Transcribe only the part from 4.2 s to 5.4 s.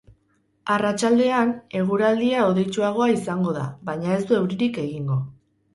du euririk egingo.